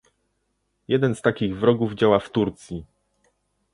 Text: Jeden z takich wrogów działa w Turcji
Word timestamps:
Jeden 0.87 1.15
z 1.15 1.21
takich 1.21 1.55
wrogów 1.57 1.93
działa 1.93 2.19
w 2.19 2.29
Turcji 2.29 2.85